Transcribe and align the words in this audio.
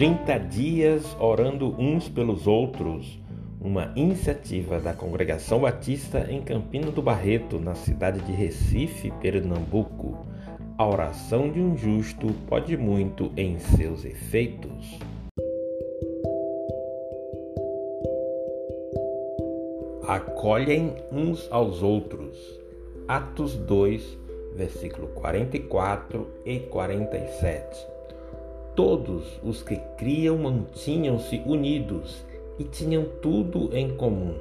30 0.00 0.38
dias 0.38 1.16
orando 1.20 1.78
uns 1.78 2.08
pelos 2.08 2.46
outros, 2.46 3.20
uma 3.60 3.92
iniciativa 3.94 4.80
da 4.80 4.94
Congregação 4.94 5.60
Batista 5.60 6.26
em 6.30 6.40
Campina 6.40 6.90
do 6.90 7.02
Barreto, 7.02 7.60
na 7.60 7.74
cidade 7.74 8.18
de 8.20 8.32
Recife, 8.32 9.10
Pernambuco. 9.20 10.26
A 10.78 10.88
oração 10.88 11.52
de 11.52 11.60
um 11.60 11.76
justo 11.76 12.28
pode 12.48 12.78
muito 12.78 13.30
em 13.36 13.58
seus 13.58 14.06
efeitos. 14.06 14.98
Acolhem 20.08 20.94
uns 21.12 21.46
aos 21.52 21.82
outros. 21.82 22.38
Atos 23.06 23.54
2, 23.54 24.18
versículo 24.56 25.08
44 25.08 26.26
e 26.46 26.58
47. 26.60 27.99
Todos 28.74 29.40
os 29.42 29.62
que 29.62 29.76
criam 29.98 30.38
mantinham-se 30.38 31.42
unidos 31.44 32.24
e 32.58 32.64
tinham 32.64 33.04
tudo 33.20 33.70
em 33.72 33.96
comum, 33.96 34.34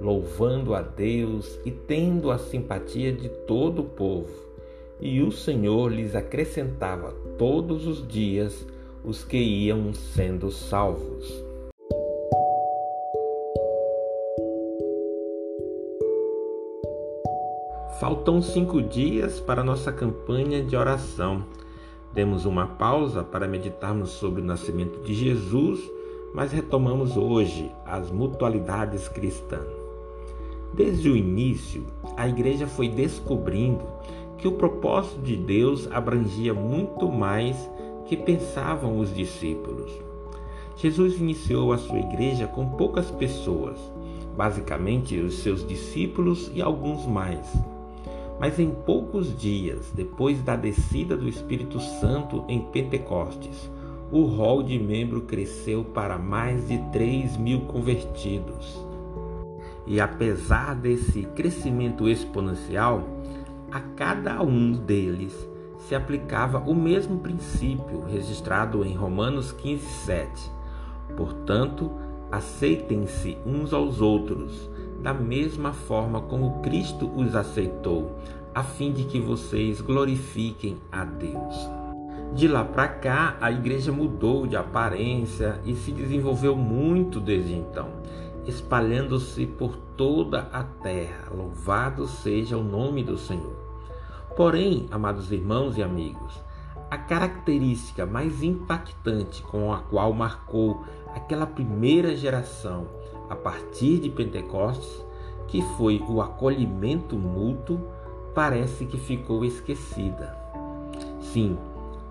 louvando 0.00 0.74
a 0.74 0.82
Deus 0.82 1.58
e 1.64 1.70
tendo 1.70 2.30
a 2.30 2.38
simpatia 2.38 3.12
de 3.12 3.28
todo 3.28 3.82
o 3.82 3.84
povo. 3.84 4.30
E 5.00 5.20
o 5.22 5.32
Senhor 5.32 5.92
lhes 5.92 6.14
acrescentava 6.14 7.12
todos 7.36 7.86
os 7.86 8.06
dias 8.06 8.66
os 9.04 9.24
que 9.24 9.36
iam 9.36 9.92
sendo 9.92 10.50
salvos. 10.50 11.44
Faltam 18.00 18.42
cinco 18.42 18.82
dias 18.82 19.40
para 19.40 19.62
nossa 19.62 19.92
campanha 19.92 20.62
de 20.62 20.76
oração. 20.76 21.44
Demos 22.14 22.44
uma 22.44 22.68
pausa 22.68 23.24
para 23.24 23.48
meditarmos 23.48 24.10
sobre 24.10 24.40
o 24.40 24.44
nascimento 24.44 25.00
de 25.00 25.12
Jesus, 25.12 25.80
mas 26.32 26.52
retomamos 26.52 27.16
hoje 27.16 27.72
as 27.84 28.08
mutualidades 28.08 29.08
cristãs. 29.08 29.66
Desde 30.72 31.10
o 31.10 31.16
início, 31.16 31.84
a 32.16 32.28
igreja 32.28 32.68
foi 32.68 32.88
descobrindo 32.88 33.82
que 34.38 34.46
o 34.46 34.52
propósito 34.52 35.22
de 35.22 35.36
Deus 35.36 35.90
abrangia 35.90 36.54
muito 36.54 37.10
mais 37.10 37.68
que 38.06 38.16
pensavam 38.16 39.00
os 39.00 39.12
discípulos. 39.12 39.90
Jesus 40.76 41.18
iniciou 41.18 41.72
a 41.72 41.78
sua 41.78 41.98
igreja 41.98 42.46
com 42.46 42.68
poucas 42.68 43.10
pessoas, 43.10 43.76
basicamente 44.36 45.18
os 45.18 45.38
seus 45.38 45.66
discípulos 45.66 46.48
e 46.54 46.62
alguns 46.62 47.06
mais. 47.06 47.73
Mas 48.44 48.58
em 48.58 48.68
poucos 48.68 49.34
dias, 49.34 49.90
depois 49.94 50.42
da 50.42 50.54
descida 50.54 51.16
do 51.16 51.26
Espírito 51.26 51.80
Santo 51.80 52.44
em 52.46 52.60
Pentecostes, 52.60 53.70
o 54.12 54.24
rol 54.24 54.62
de 54.62 54.78
membro 54.78 55.22
cresceu 55.22 55.82
para 55.82 56.18
mais 56.18 56.68
de 56.68 56.76
3 56.92 57.38
mil 57.38 57.60
convertidos. 57.62 58.78
E 59.86 59.98
apesar 59.98 60.74
desse 60.74 61.22
crescimento 61.34 62.06
exponencial, 62.06 63.08
a 63.72 63.80
cada 63.80 64.42
um 64.42 64.72
deles 64.72 65.48
se 65.78 65.94
aplicava 65.94 66.58
o 66.58 66.74
mesmo 66.74 67.20
princípio 67.20 68.02
registrado 68.02 68.84
em 68.84 68.94
Romanos 68.94 69.52
15, 69.52 69.86
7. 70.04 70.52
Portanto, 71.16 71.90
aceitem-se 72.30 73.38
uns 73.46 73.72
aos 73.72 74.02
outros 74.02 74.68
da 75.04 75.12
mesma 75.12 75.74
forma 75.74 76.22
como 76.22 76.62
Cristo 76.62 77.12
os 77.14 77.36
aceitou, 77.36 78.18
a 78.54 78.62
fim 78.62 78.90
de 78.90 79.04
que 79.04 79.20
vocês 79.20 79.82
glorifiquem 79.82 80.78
a 80.90 81.04
Deus. 81.04 81.54
De 82.32 82.48
lá 82.48 82.64
para 82.64 82.88
cá, 82.88 83.36
a 83.38 83.52
igreja 83.52 83.92
mudou 83.92 84.46
de 84.46 84.56
aparência 84.56 85.60
e 85.62 85.74
se 85.74 85.92
desenvolveu 85.92 86.56
muito 86.56 87.20
desde 87.20 87.52
então, 87.52 87.90
espalhando-se 88.46 89.44
por 89.44 89.76
toda 89.94 90.48
a 90.50 90.64
terra. 90.64 91.30
Louvado 91.36 92.08
seja 92.08 92.56
o 92.56 92.64
nome 92.64 93.04
do 93.04 93.18
Senhor. 93.18 93.56
Porém, 94.34 94.86
amados 94.90 95.30
irmãos 95.30 95.76
e 95.76 95.82
amigos, 95.82 96.40
a 96.90 96.96
característica 96.96 98.06
mais 98.06 98.42
impactante 98.42 99.42
com 99.42 99.70
a 99.70 99.80
qual 99.80 100.14
marcou 100.14 100.82
aquela 101.14 101.46
primeira 101.46 102.16
geração 102.16 102.86
a 103.28 103.36
partir 103.36 103.98
de 103.98 104.10
Pentecostes, 104.10 105.04
que 105.48 105.62
foi 105.76 106.02
o 106.08 106.20
acolhimento 106.20 107.16
mútuo, 107.16 107.80
parece 108.34 108.86
que 108.86 108.98
ficou 108.98 109.44
esquecida. 109.44 110.36
Sim, 111.20 111.56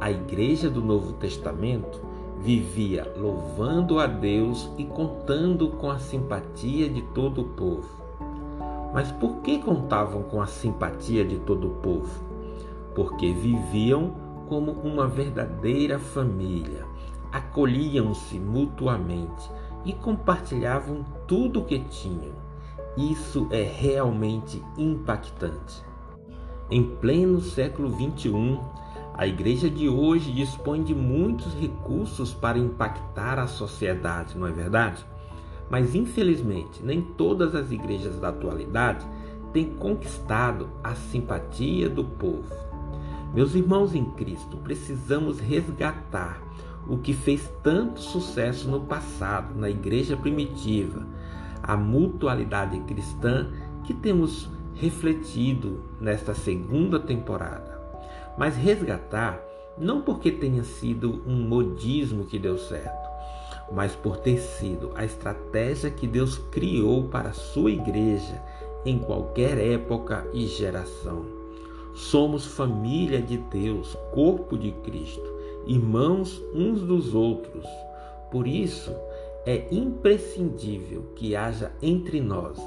a 0.00 0.10
igreja 0.10 0.68
do 0.68 0.80
Novo 0.80 1.12
Testamento 1.14 2.00
vivia 2.40 3.12
louvando 3.16 3.98
a 3.98 4.06
Deus 4.06 4.70
e 4.76 4.84
contando 4.84 5.68
com 5.70 5.90
a 5.90 5.98
simpatia 5.98 6.88
de 6.88 7.02
todo 7.14 7.40
o 7.40 7.48
povo. 7.50 7.88
Mas 8.92 9.10
por 9.10 9.36
que 9.36 9.58
contavam 9.58 10.22
com 10.22 10.40
a 10.40 10.46
simpatia 10.46 11.24
de 11.24 11.38
todo 11.38 11.68
o 11.68 11.74
povo? 11.76 12.22
Porque 12.94 13.32
viviam 13.32 14.12
como 14.48 14.72
uma 14.72 15.06
verdadeira 15.06 15.98
família, 15.98 16.84
acolhiam-se 17.32 18.38
mutuamente 18.38 19.50
e 19.84 19.92
compartilhavam 19.92 21.04
tudo 21.26 21.60
o 21.60 21.64
que 21.64 21.78
tinham. 21.78 22.32
Isso 22.96 23.48
é 23.50 23.62
realmente 23.62 24.62
impactante. 24.78 25.82
Em 26.70 26.82
pleno 26.82 27.40
século 27.40 27.90
XXI, 27.90 28.58
a 29.16 29.26
igreja 29.26 29.68
de 29.68 29.88
hoje 29.88 30.32
dispõe 30.32 30.82
de 30.82 30.94
muitos 30.94 31.54
recursos 31.54 32.32
para 32.32 32.58
impactar 32.58 33.38
a 33.38 33.46
sociedade, 33.46 34.36
não 34.36 34.46
é 34.46 34.52
verdade? 34.52 35.04
Mas 35.70 35.94
infelizmente, 35.94 36.82
nem 36.82 37.00
todas 37.00 37.54
as 37.54 37.70
igrejas 37.70 38.18
da 38.18 38.28
atualidade 38.28 39.06
têm 39.52 39.66
conquistado 39.66 40.68
a 40.82 40.94
simpatia 40.94 41.88
do 41.88 42.04
povo. 42.04 42.52
Meus 43.32 43.54
irmãos 43.54 43.94
em 43.94 44.04
Cristo, 44.04 44.56
precisamos 44.58 45.40
resgatar 45.40 46.40
o 46.88 46.98
que 46.98 47.12
fez 47.12 47.50
tanto 47.62 48.00
sucesso 48.00 48.68
no 48.68 48.80
passado, 48.80 49.54
na 49.58 49.70
igreja 49.70 50.16
primitiva, 50.16 51.06
a 51.62 51.76
mutualidade 51.76 52.78
cristã 52.80 53.50
que 53.84 53.94
temos 53.94 54.48
refletido 54.74 55.82
nesta 56.00 56.34
segunda 56.34 56.98
temporada. 56.98 57.80
Mas 58.36 58.56
resgatar 58.56 59.40
não 59.78 60.02
porque 60.02 60.30
tenha 60.30 60.64
sido 60.64 61.22
um 61.26 61.48
modismo 61.48 62.26
que 62.26 62.38
deu 62.38 62.58
certo, 62.58 63.08
mas 63.72 63.94
por 63.94 64.18
ter 64.18 64.38
sido 64.38 64.92
a 64.94 65.04
estratégia 65.04 65.90
que 65.90 66.06
Deus 66.06 66.38
criou 66.50 67.08
para 67.08 67.30
a 67.30 67.34
sua 67.34 67.70
igreja 67.70 68.42
em 68.84 68.98
qualquer 68.98 69.56
época 69.58 70.26
e 70.32 70.46
geração. 70.46 71.24
Somos 71.94 72.44
família 72.44 73.22
de 73.22 73.38
Deus, 73.38 73.96
corpo 74.12 74.58
de 74.58 74.72
Cristo 74.72 75.33
irmãos 75.66 76.42
uns 76.54 76.82
dos 76.82 77.14
outros. 77.14 77.66
Por 78.30 78.46
isso, 78.46 78.94
é 79.46 79.66
imprescindível 79.70 81.12
que 81.14 81.36
haja 81.36 81.72
entre 81.82 82.20
nós 82.20 82.58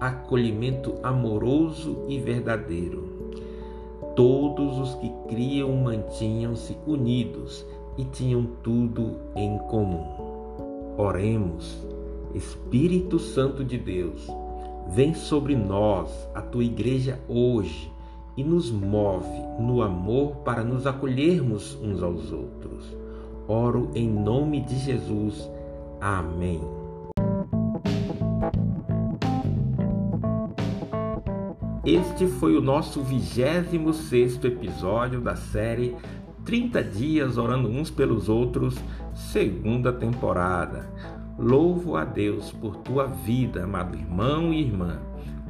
acolhimento 0.00 0.94
amoroso 1.02 2.04
e 2.08 2.18
verdadeiro. 2.18 3.30
Todos 4.14 4.78
os 4.78 4.94
que 4.96 5.10
criam 5.28 5.72
mantinham-se 5.76 6.76
unidos 6.86 7.64
e 7.96 8.04
tinham 8.04 8.46
tudo 8.62 9.16
em 9.34 9.58
comum. 9.58 10.04
Oremos, 10.98 11.82
Espírito 12.34 13.18
Santo 13.18 13.64
de 13.64 13.78
Deus, 13.78 14.26
vem 14.88 15.14
sobre 15.14 15.56
nós, 15.56 16.10
a 16.34 16.40
tua 16.42 16.64
igreja 16.64 17.18
hoje 17.28 17.90
e 18.36 18.44
nos 18.44 18.70
move 18.70 19.28
no 19.58 19.82
amor 19.82 20.36
para 20.44 20.62
nos 20.62 20.86
acolhermos 20.86 21.78
uns 21.82 22.02
aos 22.02 22.32
outros. 22.32 22.96
Oro 23.48 23.90
em 23.94 24.08
nome 24.08 24.60
de 24.60 24.76
Jesus. 24.78 25.50
Amém. 26.00 26.60
Este 31.84 32.26
foi 32.26 32.56
o 32.56 32.60
nosso 32.60 33.00
26 33.00 34.44
episódio 34.44 35.20
da 35.20 35.36
série 35.36 35.94
30 36.44 36.82
Dias 36.82 37.38
Orando 37.38 37.68
Uns 37.68 37.90
pelos 37.90 38.28
Outros, 38.28 38.76
segunda 39.14 39.92
temporada. 39.92 40.90
Louvo 41.38 41.96
a 41.96 42.04
Deus 42.04 42.50
por 42.50 42.76
tua 42.78 43.06
vida, 43.06 43.64
amado 43.64 43.96
irmão 43.96 44.52
e 44.52 44.62
irmã. 44.62 44.98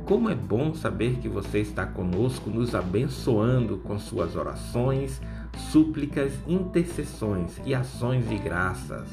Como 0.06 0.30
é 0.30 0.36
bom 0.36 0.72
saber 0.72 1.16
que 1.16 1.28
você 1.28 1.58
está 1.58 1.84
conosco, 1.84 2.48
nos 2.48 2.76
abençoando 2.76 3.78
com 3.78 3.98
suas 3.98 4.36
orações, 4.36 5.20
súplicas, 5.72 6.32
intercessões 6.46 7.60
e 7.66 7.74
ações 7.74 8.28
de 8.28 8.38
graças. 8.38 9.08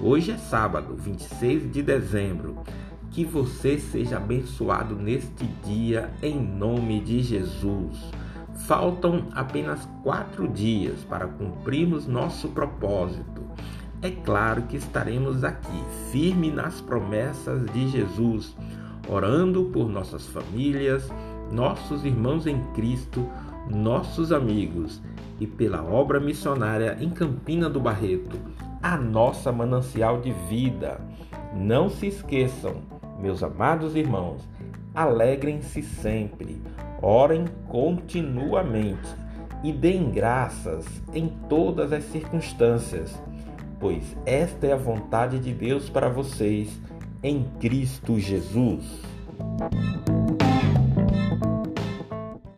Hoje 0.00 0.30
é 0.30 0.36
sábado, 0.36 0.94
26 0.94 1.72
de 1.72 1.82
dezembro. 1.82 2.62
Que 3.10 3.24
você 3.24 3.80
seja 3.80 4.18
abençoado 4.18 4.94
neste 4.94 5.44
dia, 5.64 6.08
em 6.22 6.40
nome 6.40 7.00
de 7.00 7.20
Jesus. 7.20 7.98
Faltam 8.68 9.26
apenas 9.32 9.88
quatro 10.04 10.46
dias 10.46 11.00
para 11.00 11.26
cumprirmos 11.26 12.06
nosso 12.06 12.50
propósito 12.50 13.38
é 14.00 14.10
claro 14.10 14.62
que 14.62 14.76
estaremos 14.76 15.42
aqui, 15.42 15.82
firme 16.12 16.52
nas 16.52 16.80
promessas 16.80 17.66
de 17.72 17.88
Jesus, 17.88 18.54
orando 19.08 19.64
por 19.66 19.88
nossas 19.88 20.26
famílias, 20.26 21.10
nossos 21.50 22.04
irmãos 22.04 22.46
em 22.46 22.60
Cristo, 22.74 23.26
nossos 23.68 24.32
amigos 24.32 25.02
e 25.40 25.46
pela 25.46 25.82
obra 25.82 26.20
missionária 26.20 26.96
em 27.00 27.10
Campina 27.10 27.68
do 27.68 27.80
Barreto, 27.80 28.36
a 28.82 28.96
nossa 28.96 29.50
manancial 29.50 30.20
de 30.20 30.32
vida. 30.48 31.00
Não 31.54 31.88
se 31.88 32.06
esqueçam, 32.06 32.82
meus 33.18 33.42
amados 33.42 33.96
irmãos, 33.96 34.46
alegrem-se 34.94 35.82
sempre, 35.82 36.60
orem 37.00 37.46
continuamente 37.68 39.08
e 39.62 39.72
deem 39.72 40.10
graças 40.10 40.86
em 41.12 41.28
todas 41.48 41.92
as 41.92 42.04
circunstâncias, 42.04 43.20
pois 43.80 44.16
esta 44.24 44.66
é 44.66 44.72
a 44.72 44.76
vontade 44.76 45.38
de 45.38 45.52
Deus 45.52 45.88
para 45.88 46.08
vocês 46.08 46.80
em 47.22 47.44
Cristo 47.60 48.18
Jesus. 48.18 48.84